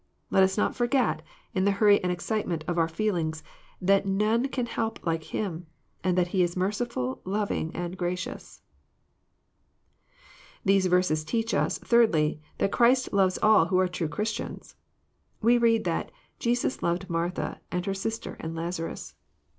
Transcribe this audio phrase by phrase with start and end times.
[0.31, 1.21] Let us not forget,
[1.53, 3.43] in the hurry and excitement of our feel ings,
[3.79, 5.67] that none can help like Him,
[6.03, 8.63] and that He is merciful, loving, and gracious.
[10.65, 14.75] These verses teach us, thirdly, that Christ hves^U who are true Christians.
[15.39, 16.09] We read that"
[16.39, 19.13] Jesus loved Martha, and her sister, and Lazarus."